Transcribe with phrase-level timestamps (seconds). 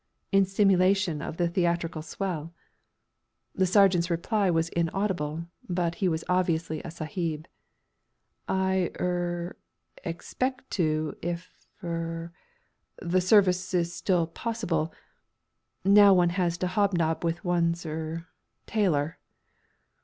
[0.31, 2.51] in simulation of the theatrical swell.
[3.53, 7.47] The sergeant's reply was inaudible, but he was obviously a sahib.
[8.49, 9.57] "I er
[10.03, 11.53] expect to if
[11.83, 12.33] er
[12.97, 14.91] the Service is still possible.
[15.85, 18.27] Now one has to hobnob with one's er
[18.65, 19.19] tailor...."